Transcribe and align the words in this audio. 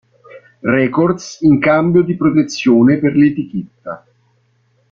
Records 0.63 1.37
in 1.41 1.59
cambio 1.59 2.01
di 2.01 2.15
"protezione" 2.15 2.97
per 2.97 3.13
l'etichetta. 3.15 4.07